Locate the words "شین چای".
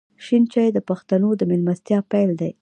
0.25-0.69